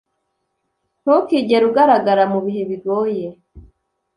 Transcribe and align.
ntukigere 1.01 1.63
ugaragara 1.69 2.23
mubihe 2.31 2.61
bigoye 2.69 3.27